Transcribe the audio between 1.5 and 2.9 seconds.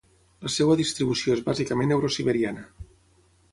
bàsicament eurosiberiana.